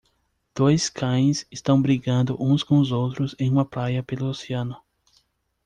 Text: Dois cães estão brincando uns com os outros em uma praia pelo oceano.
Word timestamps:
Dois 0.55 0.89
cães 0.89 1.45
estão 1.51 1.79
brincando 1.79 2.35
uns 2.43 2.63
com 2.63 2.79
os 2.79 2.91
outros 2.91 3.35
em 3.37 3.51
uma 3.51 3.63
praia 3.63 4.01
pelo 4.01 4.25
oceano. 4.25 4.81